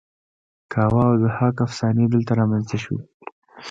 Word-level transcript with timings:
کاوه 0.73 1.01
او 1.09 1.15
ضحاک 1.23 1.55
افسانې 1.67 2.05
دلته 2.13 2.31
رامینځته 2.39 2.77
شوې 2.83 3.01